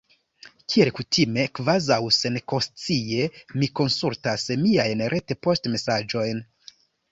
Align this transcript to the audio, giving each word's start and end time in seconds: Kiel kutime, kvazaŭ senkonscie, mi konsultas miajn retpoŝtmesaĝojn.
Kiel 0.73 0.89
kutime, 0.99 1.43
kvazaŭ 1.59 1.99
senkonscie, 2.21 3.29
mi 3.59 3.71
konsultas 3.81 4.49
miajn 4.65 5.07
retpoŝtmesaĝojn. 5.17 6.45